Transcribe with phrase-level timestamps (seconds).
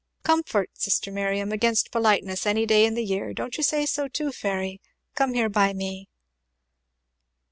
[0.23, 4.31] Comfort, sister Miriam, against politeness, any day in the year; don't you say so too,
[4.31, 4.81] Fairy?
[5.13, 6.09] Come here by me."